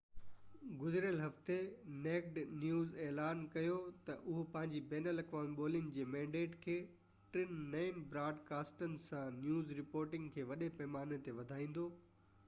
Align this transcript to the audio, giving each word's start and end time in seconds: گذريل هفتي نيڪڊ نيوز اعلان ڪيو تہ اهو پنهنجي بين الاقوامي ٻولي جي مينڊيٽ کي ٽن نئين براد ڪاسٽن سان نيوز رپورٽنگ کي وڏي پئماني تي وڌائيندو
گذريل 0.83 1.17
هفتي 1.23 1.57
نيڪڊ 2.05 2.39
نيوز 2.63 2.95
اعلان 3.03 3.43
ڪيو 3.55 3.75
تہ 4.07 4.15
اهو 4.31 4.45
پنهنجي 4.55 4.81
بين 4.95 5.11
الاقوامي 5.13 5.53
ٻولي 5.61 5.83
جي 5.99 6.07
مينڊيٽ 6.15 6.57
کي 6.65 6.79
ٽن 7.37 7.53
نئين 7.77 8.01
براد 8.17 8.43
ڪاسٽن 8.51 8.99
سان 9.07 9.39
نيوز 9.45 9.71
رپورٽنگ 9.83 10.35
کي 10.39 10.49
وڏي 10.53 10.75
پئماني 10.83 11.25
تي 11.29 11.37
وڌائيندو 11.43 11.89